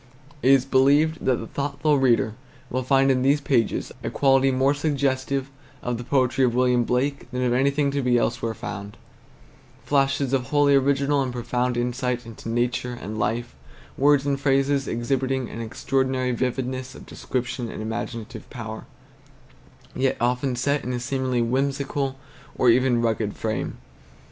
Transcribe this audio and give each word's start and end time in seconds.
It 0.41 0.49
is 0.49 0.65
believed 0.65 1.23
that 1.23 1.35
the 1.35 1.45
thoughtful 1.45 1.99
reader 1.99 2.33
will 2.71 2.81
find 2.81 3.11
in 3.11 3.21
these 3.21 3.39
pages 3.39 3.91
a 4.03 4.09
quality 4.09 4.49
more 4.49 4.73
suggestive 4.73 5.51
of 5.83 5.99
the 5.99 6.03
poetry 6.03 6.43
of 6.43 6.55
William 6.55 6.85
Blake 6.85 7.29
than 7.29 7.43
of 7.43 7.53
anything 7.53 7.91
to 7.91 8.01
be 8.01 8.17
elsewhere 8.17 8.55
found, 8.55 8.97
flashes 9.85 10.33
of 10.33 10.45
wholly 10.47 10.73
original 10.73 11.21
and 11.21 11.31
profound 11.31 11.77
insight 11.77 12.25
into 12.25 12.49
nature 12.49 12.97
and 12.99 13.19
life; 13.19 13.53
words 13.95 14.25
and 14.25 14.39
phrases 14.41 14.87
exhibiting 14.87 15.47
an 15.51 15.61
extraordinary 15.61 16.31
vividness 16.31 16.95
of 16.95 17.05
descriptive 17.05 17.69
and 17.69 17.79
imaginative 17.79 18.49
power, 18.49 18.87
yet 19.95 20.17
often 20.19 20.55
set 20.55 20.83
in 20.83 20.93
a 20.93 20.99
seemingly 20.99 21.43
whimsical 21.43 22.17
or 22.57 22.71
even 22.71 23.03
rugged 23.03 23.35
frame. 23.37 23.77